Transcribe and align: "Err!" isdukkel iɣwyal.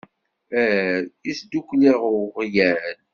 "Err!" 0.61 1.03
isdukkel 1.29 1.81
iɣwyal. 1.91 2.97